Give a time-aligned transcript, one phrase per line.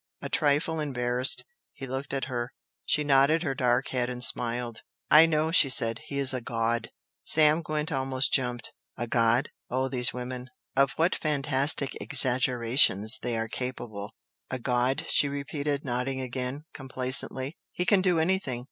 [0.23, 2.53] A trifle embarrassed, he looked at her.
[2.85, 4.81] She nodded her dark head and smiled.
[5.11, 6.89] "I know!" she said "He is a god!"
[7.23, 8.71] Sam Gwent almost jumped.
[8.97, 9.51] A god!
[9.69, 10.49] Oh, these women!
[10.75, 14.15] Of what fantastic exaggerations they are capable!
[14.49, 18.59] "A god!" she repeated, nodding again, complacently; "He can do anything!